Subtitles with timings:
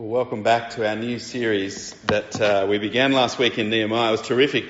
[0.00, 4.08] Well, welcome back to our new series that uh, we began last week in Nehemiah.
[4.08, 4.64] It was terrific.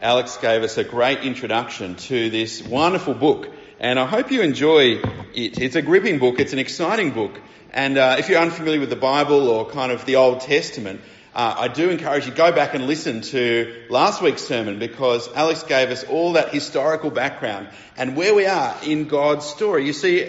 [0.00, 3.48] Alex gave us a great introduction to this wonderful book,
[3.78, 5.00] and I hope you enjoy
[5.34, 5.56] it.
[5.60, 7.40] It's a gripping book, it's an exciting book,
[7.70, 11.00] and uh, if you're unfamiliar with the Bible or kind of the Old Testament,
[11.32, 15.32] uh, I do encourage you to go back and listen to last week's sermon because
[15.32, 19.86] Alex gave us all that historical background and where we are in God's story.
[19.86, 20.28] You see,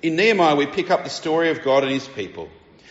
[0.00, 2.48] in Nehemiah, we pick up the story of God and His people.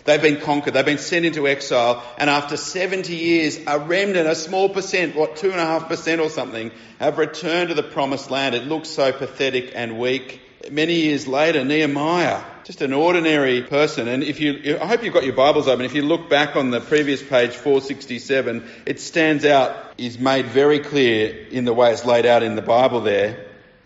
[0.10, 0.73] They've been conquered.
[0.73, 2.04] They've been sent into exile.
[2.18, 7.70] And after 70 years, a remnant, a small percent, what, 2.5% or something, have returned
[7.70, 8.55] to the promised land.
[8.55, 10.41] It looks so pathetic and weak.
[10.72, 14.08] Many years later, Nehemiah, just an ordinary person.
[14.08, 15.86] And if you, I hope you've got your Bibles open.
[15.86, 20.80] If you look back on the previous page, 467, it stands out, is made very
[20.80, 23.45] clear in the way it's laid out in the Bible there.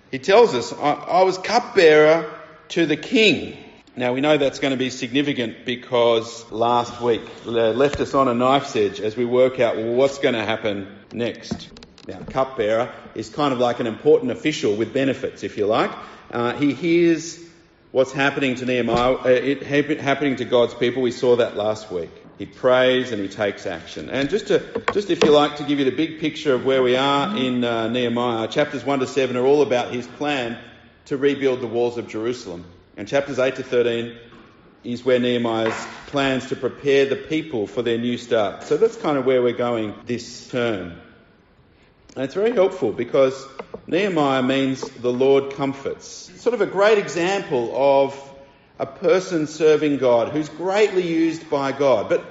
[0.10, 2.34] He tells us, I, I was cupbearer
[2.70, 3.58] to the king.
[3.96, 8.34] Now we know that's going to be significant because last week left us on a
[8.34, 11.70] knife's edge as we work out what's going to happen next.
[12.08, 15.92] Now, cupbearer is kind of like an important official with benefits, if you like.
[16.32, 17.40] Uh, he hears
[17.92, 21.04] what's happening to Nehemiah, uh, it happening to God's people.
[21.04, 22.10] We saw that last week.
[22.40, 24.10] He prays and he takes action.
[24.10, 26.82] And just to, just if you like, to give you the big picture of where
[26.82, 30.58] we are in uh, Nehemiah, chapters 1 to 7 are all about his plan
[31.06, 32.66] to rebuild the walls of Jerusalem.
[32.96, 34.18] And chapters 8 to 13
[34.84, 35.74] is where Nehemiah's
[36.08, 38.64] plans to prepare the people for their new start.
[38.64, 41.00] So that's kind of where we're going this term.
[42.16, 43.48] And it's very helpful because
[43.88, 46.06] Nehemiah means the Lord comforts.
[46.42, 48.32] Sort of a great example of
[48.78, 52.10] a person serving God who's greatly used by God.
[52.10, 52.24] But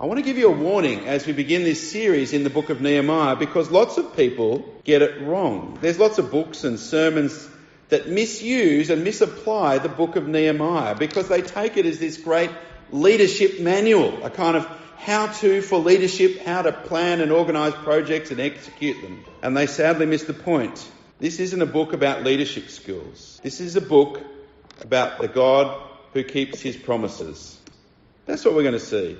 [0.00, 2.70] I want to give you a warning as we begin this series in the book
[2.70, 5.76] of Nehemiah because lots of people get it wrong.
[5.82, 7.46] There's lots of books and sermons
[7.88, 12.50] that misuse and misapply the book of Nehemiah because they take it as this great
[12.90, 18.30] leadership manual, a kind of how to for leadership, how to plan and organise projects
[18.30, 19.24] and execute them.
[19.42, 20.86] And they sadly miss the point.
[21.18, 23.40] This isn't a book about leadership skills.
[23.42, 24.20] This is a book
[24.82, 25.82] about the God
[26.12, 27.58] who keeps his promises.
[28.26, 29.16] That's what we're going to see.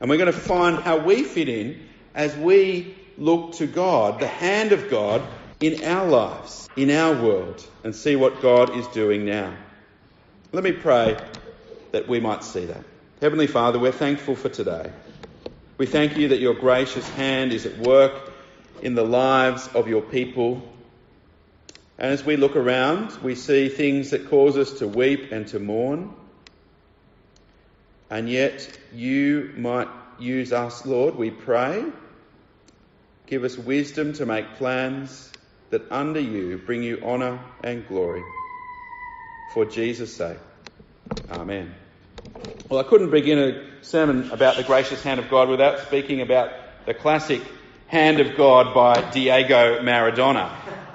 [0.00, 4.26] And we're going to find how we fit in as we look to God, the
[4.26, 5.22] hand of God
[5.62, 9.54] in our lives, in our world, and see what God is doing now.
[10.50, 11.16] Let me pray
[11.92, 12.84] that we might see that.
[13.20, 14.90] Heavenly Father, we're thankful for today.
[15.78, 18.32] We thank you that your gracious hand is at work
[18.82, 20.68] in the lives of your people.
[21.96, 25.60] And as we look around, we see things that cause us to weep and to
[25.60, 26.12] mourn.
[28.10, 31.84] And yet, you might use us, Lord, we pray.
[33.26, 35.32] Give us wisdom to make plans
[35.72, 38.22] that under you bring you honour and glory.
[39.54, 40.36] For Jesus' sake.
[41.30, 41.74] Amen.
[42.68, 46.50] Well, I couldn't begin a sermon about the gracious hand of God without speaking about
[46.84, 47.40] the classic
[47.86, 50.50] Hand of God by Diego Maradona.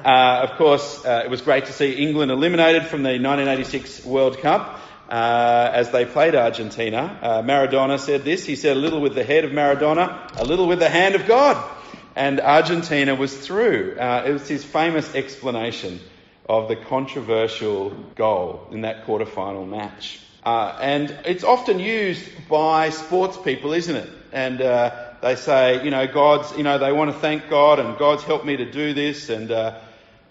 [0.05, 4.39] Uh, of course, uh, it was great to see England eliminated from the 1986 World
[4.39, 4.79] Cup.
[5.09, 8.45] Uh, as they played Argentina, uh, Maradona said this.
[8.45, 11.25] He said, a little with the head of Maradona, a little with the hand of
[11.25, 11.76] God
[12.17, 13.95] and Argentina was through.
[13.99, 15.99] Uh, it was his famous explanation
[16.49, 20.19] of the controversial goal in that quarter-final match.
[20.43, 24.09] Uh, and it's often used by sports people, isn't it?
[24.31, 27.97] And uh, they say, you know, God's, you know, they want to thank God and
[27.97, 29.29] God's helped me to do this.
[29.29, 29.79] And uh,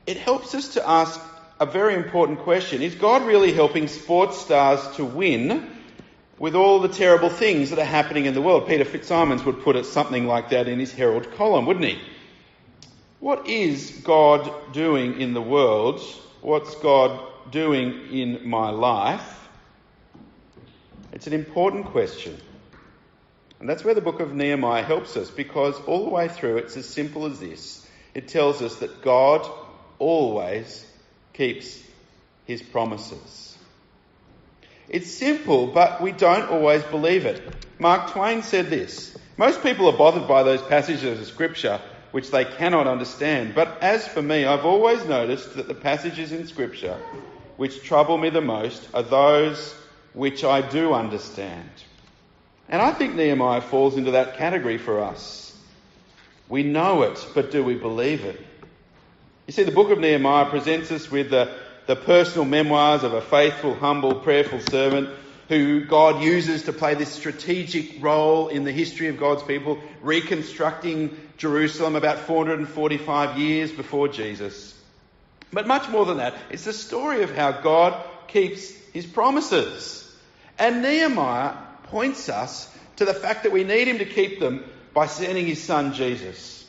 [0.06, 1.20] it helps us to ask
[1.60, 2.82] a very important question.
[2.82, 5.70] Is God really helping sports stars to win
[6.38, 8.66] with all the terrible things that are happening in the world.
[8.66, 11.98] Peter Fitzsimons would put it something like that in his Herald column, wouldn't he?
[13.20, 16.00] What is God doing in the world?
[16.42, 17.18] What's God
[17.50, 19.48] doing in my life?
[21.12, 22.36] It's an important question.
[23.58, 26.76] And that's where the book of Nehemiah helps us because all the way through it's
[26.76, 27.86] as simple as this.
[28.12, 29.50] It tells us that God
[29.98, 30.84] always
[31.32, 31.82] keeps
[32.44, 33.45] his promises.
[34.88, 37.42] It's simple, but we don't always believe it.
[37.78, 41.80] Mark Twain said this Most people are bothered by those passages of Scripture
[42.12, 43.54] which they cannot understand.
[43.54, 46.98] But as for me, I've always noticed that the passages in Scripture
[47.56, 49.74] which trouble me the most are those
[50.12, 51.68] which I do understand.
[52.68, 55.56] And I think Nehemiah falls into that category for us.
[56.48, 58.40] We know it, but do we believe it?
[59.46, 61.54] You see, the book of Nehemiah presents us with the
[61.86, 65.08] the personal memoirs of a faithful, humble, prayerful servant
[65.48, 71.16] who God uses to play this strategic role in the history of God's people, reconstructing
[71.36, 74.74] Jerusalem about 445 years before Jesus.
[75.52, 80.02] But much more than that, it's the story of how God keeps his promises.
[80.58, 81.54] And Nehemiah
[81.84, 85.62] points us to the fact that we need him to keep them by sending his
[85.62, 86.65] son Jesus.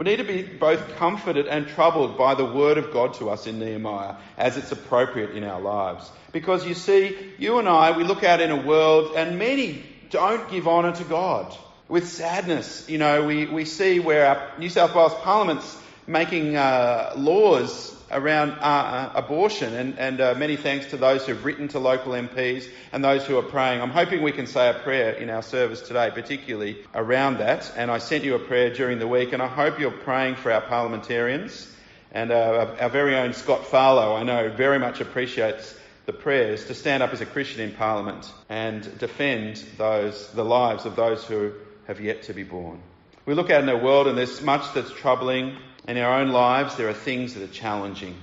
[0.00, 3.46] We need to be both comforted and troubled by the word of God to us
[3.46, 6.10] in Nehemiah as it's appropriate in our lives.
[6.32, 10.50] Because you see, you and I, we look out in a world and many don't
[10.50, 11.54] give honour to God.
[11.86, 17.12] With sadness, you know, we, we see where our New South Wales Parliament's making uh,
[17.18, 21.78] laws around uh, uh, abortion, and, and uh, many thanks to those who've written to
[21.78, 23.80] local MPs and those who are praying.
[23.80, 27.72] I'm hoping we can say a prayer in our service today, particularly around that.
[27.76, 30.52] And I sent you a prayer during the week, and I hope you're praying for
[30.52, 31.68] our parliamentarians.
[32.12, 35.76] And uh, our very own Scott Farlow, I know, very much appreciates
[36.06, 40.86] the prayers to stand up as a Christian in Parliament and defend those, the lives
[40.86, 41.52] of those who
[41.86, 42.80] have yet to be born.
[43.26, 45.56] We look out in our world and there's much that's troubling
[45.88, 48.16] in our own lives, there are things that are challenging.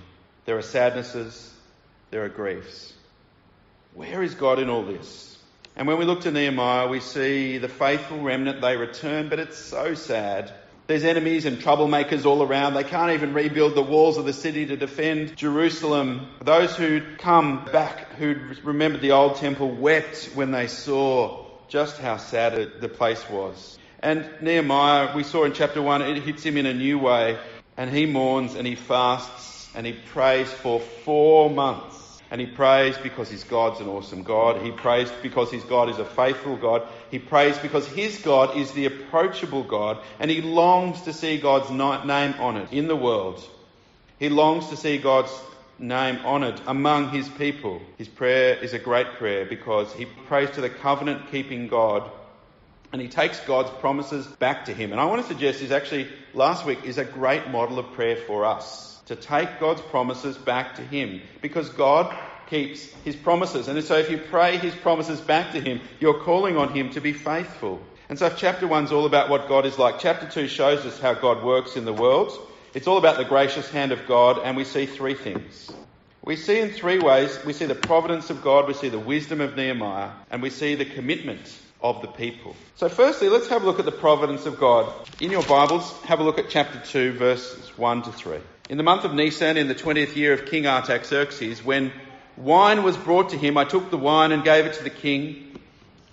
[0.46, 1.54] There are sadnesses,
[2.12, 2.94] there are griefs.
[3.94, 5.38] Where is God in all this?
[5.76, 9.58] And when we look to Nehemiah, we see the faithful remnant, they return, but it's
[9.58, 10.52] so sad.
[10.88, 12.74] There's enemies and troublemakers all around.
[12.74, 16.30] They can't even rebuild the walls of the city to defend Jerusalem.
[16.42, 22.16] Those who'd come back, who'd remembered the old temple, wept when they saw just how
[22.18, 23.78] sad the place was.
[24.00, 27.38] And Nehemiah, we saw in chapter 1, it hits him in a new way.
[27.78, 32.22] And he mourns and he fasts and he prays for four months.
[32.30, 34.62] And he prays because his God's an awesome God.
[34.62, 36.86] He prays because his God is a faithful God.
[37.10, 40.00] He prays because his God is the approachable God.
[40.20, 43.42] And he longs to see God's name honoured in the world.
[44.20, 45.32] He longs to see God's
[45.80, 47.82] name honoured among his people.
[47.98, 52.10] His prayer is a great prayer because he prays to the covenant keeping God
[52.92, 54.92] and he takes God's promises back to him.
[54.92, 58.16] And I want to suggest is actually last week is a great model of prayer
[58.16, 62.16] for us to take God's promises back to him because God
[62.50, 63.68] keeps his promises.
[63.68, 67.02] And so if you pray his promises back to him, you're calling on him to
[67.02, 67.82] be faithful.
[68.10, 71.00] And so if chapter one's all about what God is like, chapter two shows us
[71.00, 72.38] how God works in the world.
[72.74, 75.72] It's all about the gracious hand of God, and we see three things.
[76.24, 77.38] We see in three ways.
[77.46, 80.76] We see the providence of God, we see the wisdom of Nehemiah, and we see
[80.76, 82.56] the commitment of the people.
[82.76, 84.92] So, firstly, let's have a look at the providence of God.
[85.20, 88.38] In your Bibles, have a look at chapter 2, verses 1 to 3.
[88.70, 91.92] In the month of Nisan, in the 20th year of King Artaxerxes, when
[92.36, 95.60] wine was brought to him, I took the wine and gave it to the king.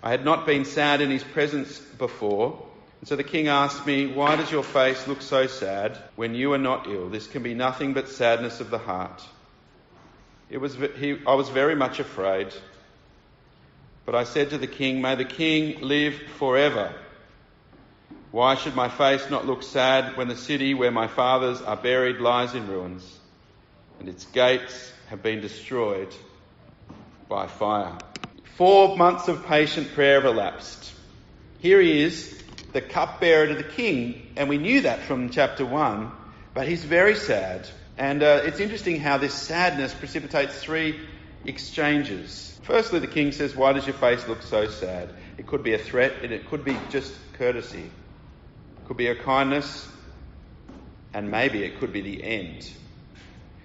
[0.03, 2.63] I had not been sad in his presence before.
[3.01, 6.53] And so the king asked me, Why does your face look so sad when you
[6.53, 7.09] are not ill?
[7.09, 9.23] This can be nothing but sadness of the heart.
[10.51, 12.55] It was, he, I was very much afraid.
[14.05, 16.95] But I said to the king, May the king live forever.
[18.31, 22.17] Why should my face not look sad when the city where my fathers are buried
[22.17, 23.19] lies in ruins
[24.01, 26.13] and its gates have been destroyed
[27.29, 27.97] by fire?
[28.57, 30.93] Four months of patient prayer have elapsed.
[31.61, 32.43] Here he is,
[32.73, 36.11] the cupbearer to the king, and we knew that from chapter 1,
[36.53, 37.69] but he's very sad.
[37.97, 41.01] And uh, it's interesting how this sadness precipitates three
[41.45, 42.59] exchanges.
[42.63, 45.11] Firstly, the king says, Why does your face look so sad?
[45.37, 47.83] It could be a threat and it could be just courtesy.
[47.83, 49.89] It could be a kindness
[51.13, 52.71] and maybe it could be the end.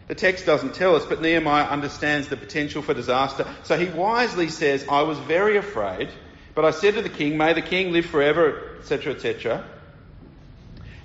[0.08, 3.46] The text doesn't tell us, but Nehemiah understands the potential for disaster.
[3.64, 6.10] So he wisely says, I was very afraid,
[6.56, 9.64] but I said to the king, May the king live forever, etc., etc.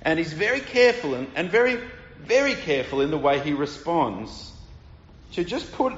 [0.01, 1.79] And he's very careful and, and very,
[2.19, 4.51] very careful in the way he responds
[5.33, 5.93] to just put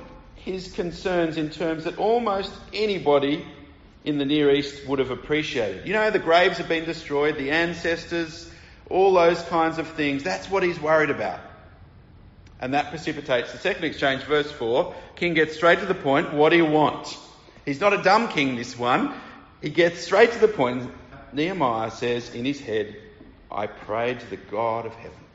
[0.54, 3.46] his concerns in terms that almost anybody
[4.04, 5.86] in the Near East would have appreciated.
[5.86, 8.50] You know, the graves have been destroyed, the ancestors,
[8.89, 10.24] all those kinds of things.
[10.24, 11.42] That's what he's worried about.
[12.60, 14.96] And that precipitates the second exchange, verse 4.
[15.16, 16.34] King gets straight to the point.
[16.34, 17.18] What do you want?
[17.66, 19.13] He's not a dumb king, this one.
[19.62, 20.89] He gets straight to the point.
[21.34, 22.96] Nehemiah says in his head,
[23.51, 25.27] I prayed to the God of heaven.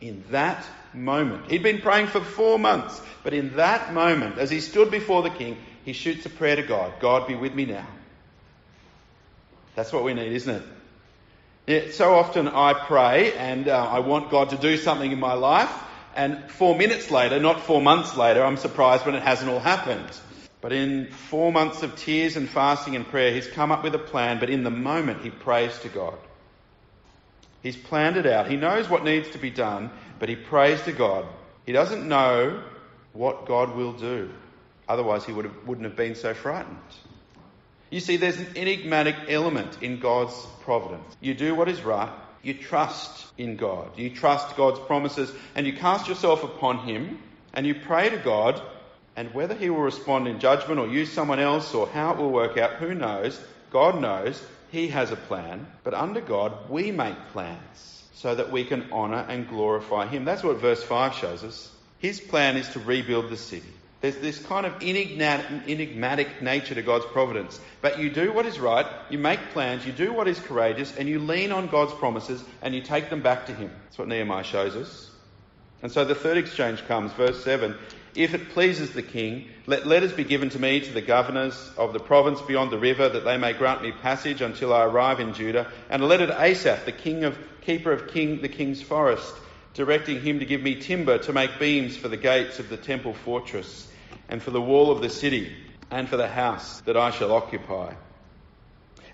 [0.00, 0.64] In that
[0.94, 5.22] moment, he'd been praying for four months, but in that moment, as he stood before
[5.22, 7.86] the king, he shoots a prayer to God God, be with me now.
[9.74, 10.62] That's what we need, isn't it?
[11.66, 15.34] Yeah, so often I pray and uh, I want God to do something in my
[15.34, 15.72] life,
[16.16, 20.10] and four minutes later, not four months later, I'm surprised when it hasn't all happened.
[20.60, 23.98] But in four months of tears and fasting and prayer, he's come up with a
[23.98, 26.18] plan, but in the moment, he prays to God.
[27.62, 28.50] He's planned it out.
[28.50, 31.26] He knows what needs to be done, but he prays to God.
[31.66, 32.62] He doesn't know
[33.12, 34.30] what God will do.
[34.88, 36.78] Otherwise, he would have, wouldn't have been so frightened.
[37.90, 41.16] You see, there's an enigmatic element in God's providence.
[41.20, 42.12] You do what is right,
[42.42, 47.18] you trust in God, you trust God's promises, and you cast yourself upon Him,
[47.52, 48.62] and you pray to God,
[49.16, 52.30] And whether he will respond in judgment or use someone else or how it will
[52.30, 53.38] work out, who knows?
[53.70, 54.40] God knows.
[54.70, 55.66] He has a plan.
[55.84, 60.24] But under God, we make plans so that we can honour and glorify Him.
[60.24, 61.70] That's what verse 5 shows us.
[61.98, 63.68] His plan is to rebuild the city.
[64.00, 67.60] There's this kind of enigmatic nature to God's providence.
[67.82, 71.06] But you do what is right, you make plans, you do what is courageous, and
[71.06, 73.70] you lean on God's promises and you take them back to Him.
[73.84, 75.10] That's what Nehemiah shows us.
[75.82, 77.76] And so the third exchange comes, verse 7.
[78.14, 81.92] If it pleases the king, let letters be given to me to the governors of
[81.92, 85.32] the province beyond the river, that they may grant me passage until I arrive in
[85.32, 89.32] Judah, and a letter to Asaph, the king of keeper of king the king's forest,
[89.74, 93.14] directing him to give me timber to make beams for the gates of the temple
[93.14, 93.86] fortress,
[94.28, 95.54] and for the wall of the city,
[95.90, 97.94] and for the house that I shall occupy.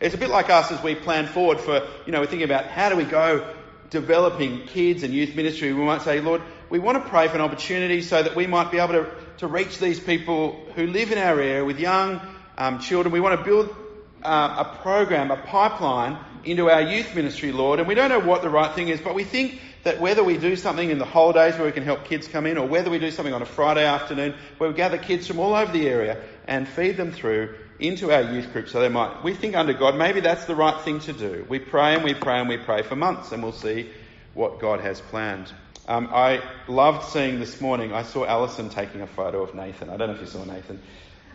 [0.00, 2.66] It's a bit like us as we plan forward for, you know, we're thinking about
[2.66, 3.54] how do we go
[3.88, 5.72] developing kids and youth ministry.
[5.72, 8.70] We might say, Lord, we want to pray for an opportunity so that we might
[8.70, 12.20] be able to, to reach these people who live in our area with young
[12.58, 13.12] um, children.
[13.12, 13.74] We want to build
[14.22, 17.78] uh, a program, a pipeline into our youth ministry, Lord.
[17.78, 20.36] And we don't know what the right thing is, but we think that whether we
[20.36, 22.98] do something in the holidays where we can help kids come in, or whether we
[22.98, 26.20] do something on a Friday afternoon where we gather kids from all over the area
[26.48, 29.96] and feed them through into our youth group so they might, we think under God,
[29.96, 31.46] maybe that's the right thing to do.
[31.48, 33.90] We pray and we pray and we pray for months and we'll see
[34.34, 35.52] what God has planned.
[35.88, 39.88] Um, I loved seeing this morning, I saw Alison taking a photo of Nathan.
[39.88, 40.82] I don't know if you saw Nathan.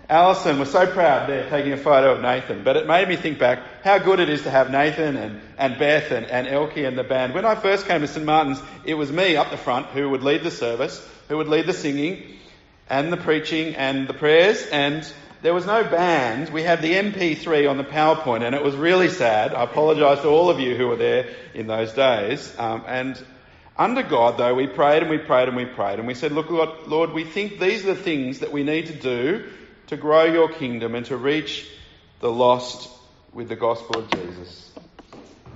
[0.10, 3.40] Alison was so proud there taking a photo of Nathan, but it made me think
[3.40, 6.98] back how good it is to have Nathan and, and Beth and, and Elkie and
[6.98, 7.34] the band.
[7.34, 8.26] When I first came to St.
[8.26, 11.66] Martin's, it was me up the front who would lead the service, who would lead
[11.66, 12.22] the singing
[12.90, 15.10] and the preaching and the prayers, and
[15.44, 16.50] there was no band.
[16.50, 19.54] We had the MP3 on the PowerPoint, and it was really sad.
[19.54, 22.54] I apologise to all of you who were there in those days.
[22.60, 23.24] Um, and
[23.82, 26.50] under God, though, we prayed and we prayed and we prayed, and we said, Look,
[26.88, 29.50] Lord, we think these are the things that we need to do
[29.88, 31.68] to grow your kingdom and to reach
[32.20, 32.90] the lost
[33.34, 34.72] with the gospel of Jesus.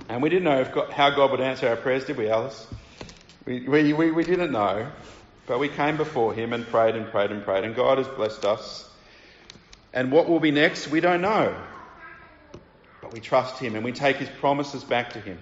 [0.08, 2.66] And we didn't know God, how God would answer our prayers, did we, Alice?
[3.44, 4.90] We, we, we, we didn't know.
[5.46, 8.44] But we came before Him and prayed and prayed and prayed, and God has blessed
[8.44, 8.90] us.
[9.92, 11.56] And what will be next, we don't know.
[13.00, 15.38] But we trust Him and we take His promises back to Him.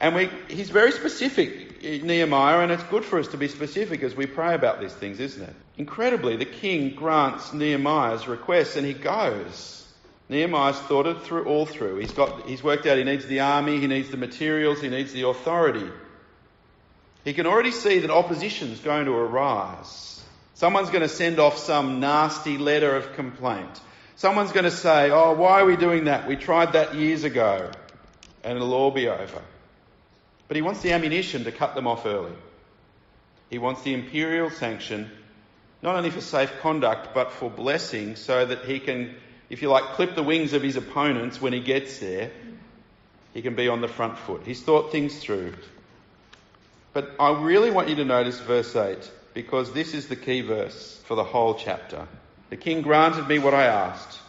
[0.00, 4.14] And we, He's very specific, Nehemiah, and it's good for us to be specific as
[4.14, 5.54] we pray about these things, isn't it?
[5.76, 9.86] Incredibly, the king grants Nehemiah's request and he goes.
[10.28, 11.96] Nehemiah's thought it through all through.
[11.96, 15.12] He's got he's worked out he needs the army, he needs the materials, he needs
[15.12, 15.88] the authority.
[17.24, 20.22] He can already see that opposition's going to arise.
[20.54, 23.80] Someone's going to send off some nasty letter of complaint.
[24.16, 26.28] Someone's going to say, Oh, why are we doing that?
[26.28, 27.70] We tried that years ago.
[28.44, 29.42] And it'll all be over.
[30.52, 32.34] But he wants the ammunition to cut them off early.
[33.48, 35.10] He wants the imperial sanction,
[35.80, 39.14] not only for safe conduct, but for blessing, so that he can,
[39.48, 42.30] if you like, clip the wings of his opponents when he gets there.
[43.32, 44.42] He can be on the front foot.
[44.44, 45.54] He's thought things through.
[46.92, 51.00] But I really want you to notice verse 8 because this is the key verse
[51.06, 52.06] for the whole chapter.
[52.50, 54.20] The king granted me what I asked,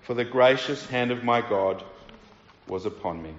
[0.00, 1.84] for the gracious hand of my God
[2.66, 3.34] was upon me.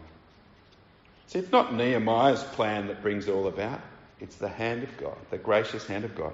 [1.29, 3.79] See, it's not Nehemiah's plan that brings it all about.
[4.19, 6.33] It's the hand of God, the gracious hand of God.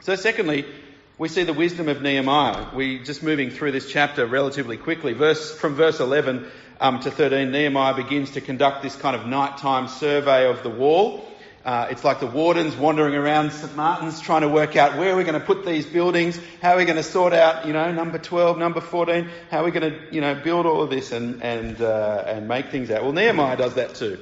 [0.00, 0.64] So, secondly,
[1.18, 2.74] we see the wisdom of Nehemiah.
[2.74, 5.12] We just moving through this chapter relatively quickly.
[5.12, 6.46] Verse from verse 11
[6.80, 11.22] um, to 13, Nehemiah begins to conduct this kind of nighttime survey of the wall.
[11.66, 15.24] Uh, it's like the wardens wandering around St Martin's trying to work out where we're
[15.24, 18.56] going to put these buildings, how we're going to sort out, you know, number 12,
[18.56, 22.22] number 14, how we're going to, you know, build all of this and, and, uh,
[22.24, 23.02] and make things out.
[23.02, 24.16] Well, Nehemiah does that too.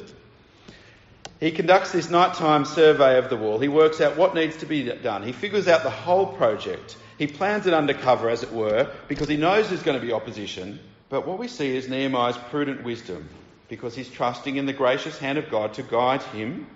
[1.39, 3.59] He conducts this nighttime survey of the wall.
[3.59, 5.23] He works out what needs to be done.
[5.23, 6.97] He figures out the whole project.
[7.19, 10.81] He plans it undercover, as it were, because he knows there's going to be opposition.
[11.11, 13.29] But what we see is Nehemiah's prudent wisdom,
[13.69, 16.69] because he's trusting in the gracious hand of God to guide him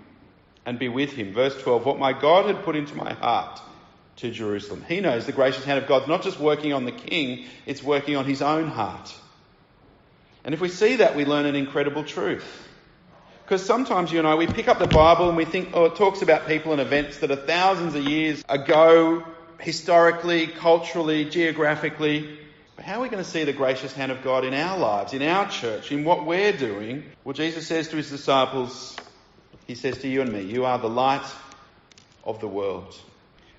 [0.69, 1.33] and be with him.
[1.33, 3.59] Verse 12, what my God had put into my heart
[4.17, 4.85] to Jerusalem.
[4.87, 8.15] He knows the gracious hand of God's not just working on the king, it's working
[8.15, 9.11] on his own heart.
[10.43, 12.45] And if we see that, we learn an incredible truth.
[13.43, 16.21] Because sometimes, you know, we pick up the Bible and we think, oh, it talks
[16.21, 19.23] about people and events that are thousands of years ago,
[19.59, 22.37] historically, culturally, geographically.
[22.75, 25.13] But how are we going to see the gracious hand of God in our lives,
[25.13, 27.05] in our church, in what we're doing?
[27.23, 28.95] Well, Jesus says to his disciples,
[29.69, 31.27] he says to you and me, You are the light
[32.23, 32.97] of the world.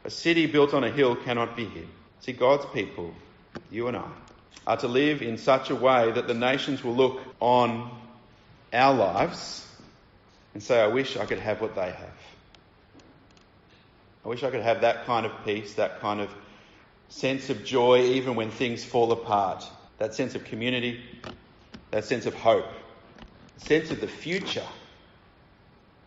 [0.03, 1.87] A city built on a hill cannot be hid.
[2.19, 3.15] See, God's people,
[3.71, 4.09] you and I,
[4.67, 7.97] are to live in such a way that the nations will look on
[8.73, 9.65] our lives
[10.53, 12.19] and say, I wish I could have what they have.
[14.25, 16.35] I wish I could have that kind of peace, that kind of
[17.09, 19.65] sense of joy even when things fall apart,
[19.99, 21.05] that sense of community,
[21.93, 22.67] that sense of hope,
[23.59, 24.67] sense of the future.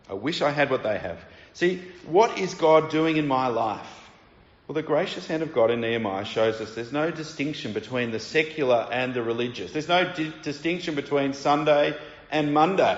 [0.09, 1.19] I wish I had what they have.
[1.53, 3.87] See, what is God doing in my life?
[4.67, 8.19] Well, the gracious hand of God in Nehemiah shows us there's no distinction between the
[8.19, 9.73] secular and the religious.
[9.73, 11.97] There's no di- distinction between Sunday
[12.31, 12.97] and Monday.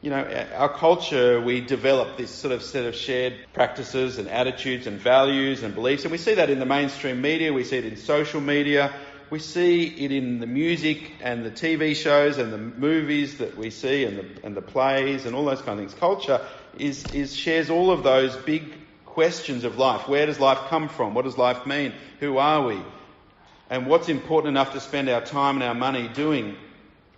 [0.00, 4.86] You know, our culture, we develop this sort of set of shared practices and attitudes
[4.86, 7.84] and values and beliefs, and we see that in the mainstream media, we see it
[7.84, 8.94] in social media,
[9.30, 13.70] we see it in the music and the TV shows and the movies that we
[13.70, 15.98] see and the, and the plays and all those kind of things.
[15.98, 16.40] Culture
[16.78, 18.72] is, is shares all of those big
[19.04, 20.08] questions of life.
[20.08, 21.14] Where does life come from?
[21.14, 21.92] What does life mean?
[22.20, 22.80] Who are we?
[23.68, 26.56] And what's important enough to spend our time and our money doing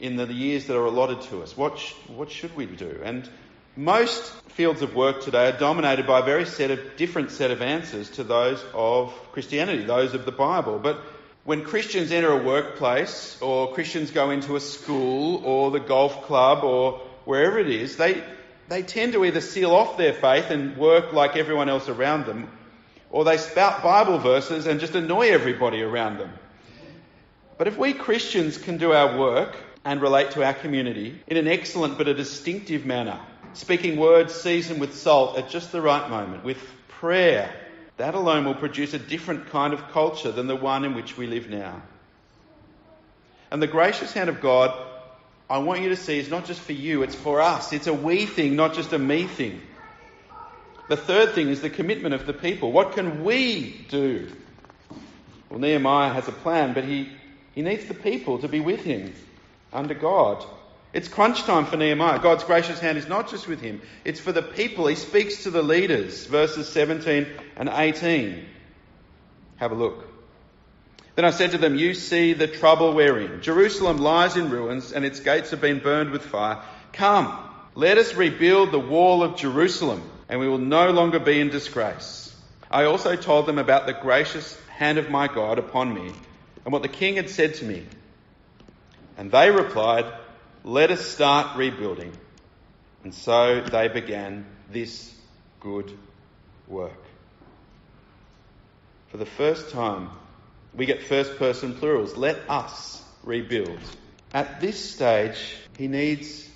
[0.00, 1.57] in the years that are allotted to us?
[1.57, 3.00] What, sh- what should we do?
[3.05, 3.29] And
[3.77, 7.61] most fields of work today are dominated by a very set of different set of
[7.61, 10.79] answers to those of Christianity, those of the Bible.
[10.79, 11.00] But
[11.49, 16.62] when Christians enter a workplace or Christians go into a school or the golf club
[16.62, 18.23] or wherever it is, they,
[18.69, 22.50] they tend to either seal off their faith and work like everyone else around them,
[23.11, 26.31] or they spout Bible verses and just annoy everybody around them.
[27.57, 31.49] But if we Christians can do our work and relate to our community in an
[31.49, 33.19] excellent but a distinctive manner,
[33.55, 37.50] speaking words seasoned with salt at just the right moment, with prayer,
[37.99, 41.26] that alone will produce a different kind of culture than the one in which we
[41.26, 41.83] live now.
[43.50, 44.73] And the gracious hand of God
[45.50, 47.73] I want you to see is not just for you, it's for us.
[47.73, 49.61] It's a we thing, not just a me thing.
[50.88, 52.71] The third thing is the commitment of the people.
[52.71, 54.31] What can we do?
[55.49, 57.09] Well, Nehemiah has a plan, but he,
[57.55, 59.14] he needs the people to be with him
[59.73, 60.45] under God.
[60.92, 62.18] It's crunch time for Nehemiah.
[62.18, 64.87] God's gracious hand is not just with him, it's for the people.
[64.87, 67.26] He speaks to the leaders, verses 17
[67.57, 68.45] and 18.
[69.57, 70.07] Have a look.
[71.14, 73.42] Then I said to them, You see the trouble we're in.
[73.42, 76.62] Jerusalem lies in ruins and its gates have been burned with fire.
[76.92, 77.37] Come,
[77.75, 82.35] let us rebuild the wall of Jerusalem and we will no longer be in disgrace.
[82.70, 86.12] I also told them about the gracious hand of my God upon me
[86.64, 87.85] and what the king had said to me.
[89.16, 90.05] And they replied,
[90.68, 92.12] Let us start rebuilding.
[93.02, 95.14] And so they began this
[95.61, 95.90] good
[96.66, 97.02] work.
[99.07, 100.11] For the first time,
[100.74, 102.18] we get first person plurals.
[102.18, 103.78] Let us rebuild.
[104.35, 106.46] At this stage, he needs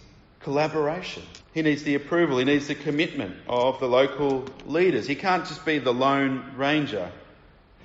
[0.40, 1.22] collaboration.
[1.54, 5.06] He needs the approval, he needs the commitment of the local leaders.
[5.06, 7.10] He can't just be the lone ranger.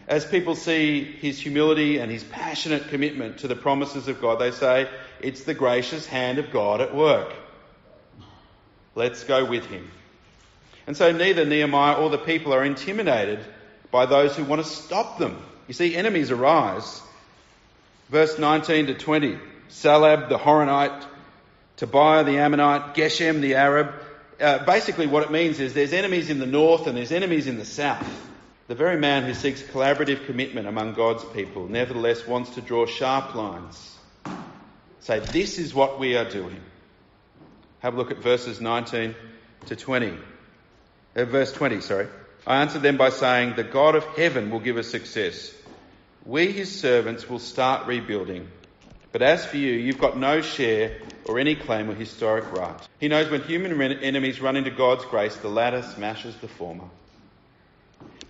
[0.08, 4.52] As people see his humility and his passionate commitment to the promises of God, they
[4.52, 4.90] say,
[5.20, 7.34] it's the gracious hand of God at work.
[8.96, 9.92] Let's go with him.
[10.88, 13.40] And so neither Nehemiah or the people are intimidated
[13.92, 17.02] by those who want to stop them you see, enemies arise.
[18.10, 19.38] Verse 19 to 20.
[19.70, 21.06] Sanballat the Horonite,
[21.76, 23.94] Tobiah the Ammonite, Geshem the Arab.
[24.40, 27.58] Uh, basically, what it means is there's enemies in the north and there's enemies in
[27.58, 28.27] the south.
[28.68, 33.34] The very man who seeks collaborative commitment among God's people nevertheless wants to draw sharp
[33.34, 33.98] lines.
[35.00, 36.60] Say, this is what we are doing.
[37.80, 39.16] Have a look at verses 19
[39.68, 40.18] to 20.
[41.16, 42.08] Uh, verse 20, sorry.
[42.46, 45.54] I answered them by saying, The God of heaven will give us success.
[46.26, 48.50] We, his servants, will start rebuilding.
[49.14, 52.78] But as for you, you've got no share or any claim or historic right.
[53.00, 56.90] He knows when human enemies run into God's grace, the latter smashes the former.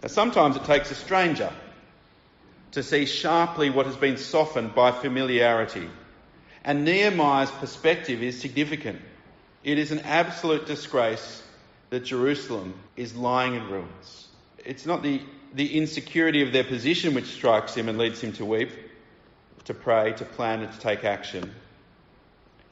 [0.01, 1.51] Now, sometimes it takes a stranger
[2.71, 5.89] to see sharply what has been softened by familiarity.
[6.63, 9.01] And Nehemiah's perspective is significant.
[9.63, 11.43] It is an absolute disgrace
[11.89, 14.27] that Jerusalem is lying in ruins.
[14.63, 15.21] It's not the,
[15.53, 18.71] the insecurity of their position which strikes him and leads him to weep,
[19.65, 21.53] to pray, to plan, and to take action,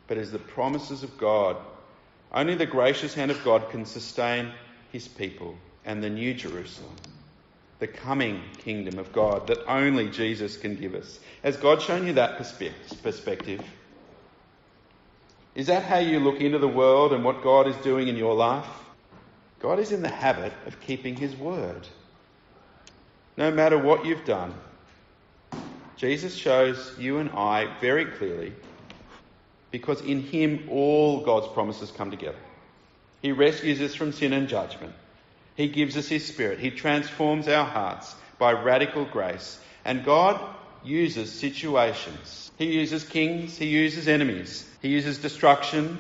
[0.08, 1.58] but as the promises of God.
[2.34, 4.52] Only the gracious hand of God can sustain
[4.92, 6.96] his people and the new Jerusalem,
[7.80, 11.20] the coming kingdom of God that only Jesus can give us.
[11.44, 13.64] Has God shown you that perspective?
[15.54, 18.36] Is that how you look into the world and what God is doing in your
[18.36, 18.68] life?
[19.60, 21.88] God is in the habit of keeping his word.
[23.38, 24.54] No matter what you've done,
[25.98, 28.54] Jesus shows you and I very clearly
[29.72, 32.38] because in him all God's promises come together.
[33.22, 34.94] He rescues us from sin and judgment.
[35.56, 36.60] He gives us his spirit.
[36.60, 39.60] He transforms our hearts by radical grace.
[39.84, 40.40] And God
[40.84, 42.52] uses situations.
[42.58, 43.58] He uses kings.
[43.58, 44.68] He uses enemies.
[44.82, 46.00] He uses destruction.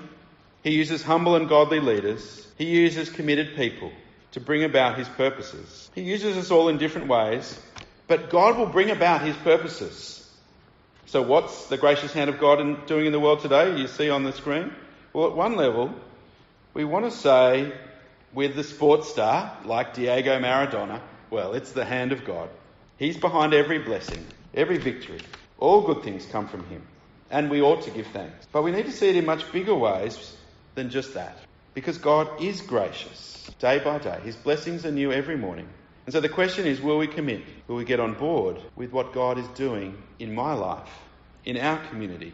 [0.63, 2.47] He uses humble and godly leaders.
[2.57, 3.91] He uses committed people
[4.31, 5.89] to bring about his purposes.
[5.95, 7.57] He uses us all in different ways,
[8.07, 10.21] But God will bring about his purposes.
[11.07, 13.79] So, what's the gracious hand of God in, doing in the world today?
[13.79, 14.73] You see on the screen?
[15.13, 15.93] Well, at one level,
[16.73, 17.71] we want to say
[18.36, 22.50] with the sports star like Diego Maradona, well, it's the hand of God.
[22.98, 25.21] He's behind every blessing, every victory.
[25.58, 26.86] All good things come from him.
[27.32, 28.45] And we ought to give thanks.
[28.52, 30.36] But we need to see it in much bigger ways
[30.76, 31.38] than just that.
[31.74, 34.19] Because God is gracious day by day.
[34.24, 35.67] His blessings are new every morning.
[36.06, 37.41] And so the question is will we commit?
[37.67, 40.89] Will we get on board with what God is doing in my life,
[41.45, 42.34] in our community,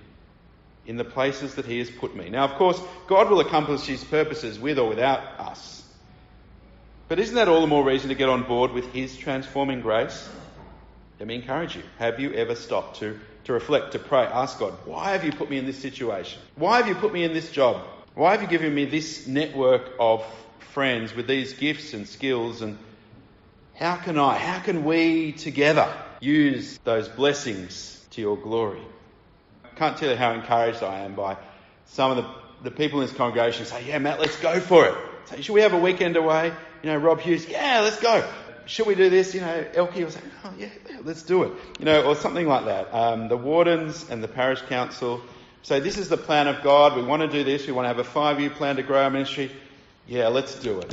[0.86, 2.30] in the places that He has put me?
[2.30, 5.82] Now, of course, God will accomplish His purposes with or without us.
[7.12, 10.30] But isn't that all the more reason to get on board with His transforming grace?
[11.20, 11.84] Let me encourage you.
[12.00, 15.50] Have you ever stopped to, to reflect, to pray, ask God, why have you put
[15.50, 16.42] me in this situation?
[16.56, 17.82] Why have you put me in this job?
[18.16, 20.24] Why have you given me this network of
[20.72, 22.78] friends with these gifts and skills and
[23.76, 28.84] how can I, how can we together use those blessings to your glory?
[29.66, 31.36] I can't tell you how encouraged I am by
[31.88, 35.11] some of the, the people in this congregation say, yeah, Matt, let's go for it.
[35.26, 36.54] Say, should we have a weekend away?
[36.84, 38.28] You know, Rob Hughes, yeah, let's go.
[38.66, 39.34] Should we do this?
[39.34, 40.70] You know, Elkie was saying, oh yeah,
[41.04, 41.54] let's do it.
[41.80, 42.94] You know, or something like that.
[42.94, 45.22] Um, the wardens and the parish council
[45.64, 46.96] say, this is the plan of God.
[46.96, 47.66] We want to do this.
[47.68, 49.52] We want to have a five-year plan to grow our ministry.
[50.08, 50.92] Yeah, let's do it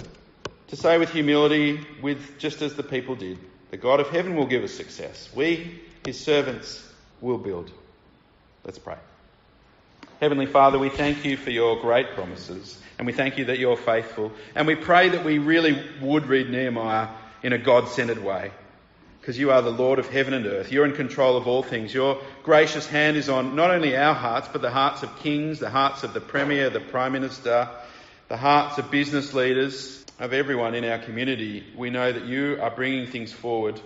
[0.69, 3.39] to say with humility, with just as the people did,
[3.71, 5.29] the God of heaven will give us success.
[5.35, 6.87] We, his servants,
[7.21, 7.71] will build.
[8.65, 8.97] Let's pray.
[10.21, 13.77] Heavenly Father, we thank you for your great promises, and we thank you that you're
[13.77, 14.33] faithful.
[14.57, 17.07] And we pray that we really would read Nehemiah
[17.45, 18.51] in a God centered way,
[19.21, 20.73] because you are the Lord of heaven and earth.
[20.73, 21.95] You're in control of all things.
[21.95, 25.71] Your gracious hand is on not only our hearts, but the hearts of kings, the
[25.71, 27.69] hearts of the Premier, the Prime Minister,
[28.27, 32.73] the hearts of business leaders, of everyone in our community, we know that you are
[32.73, 33.81] bringing things forward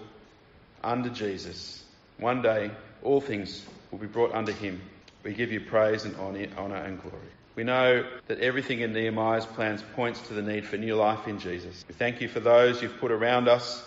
[0.83, 1.85] under Jesus.
[2.17, 2.71] One day,
[3.03, 4.81] all things will be brought under him.
[5.25, 7.19] We give you praise and honour and glory.
[7.55, 11.39] We know that everything in Nehemiah's plans points to the need for new life in
[11.39, 11.85] Jesus.
[11.87, 13.85] We thank you for those you've put around us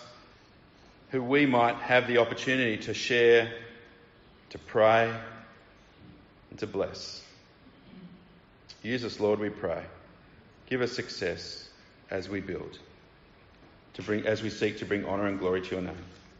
[1.11, 3.51] who we might have the opportunity to share,
[4.51, 5.13] to pray,
[6.51, 7.23] and to bless.
[8.83, 9.83] Use us, Lord, we pray.
[10.69, 11.67] Give us success
[12.11, 12.77] as we build,
[13.95, 15.95] to bring, as we seek to bring honour and glory to your name.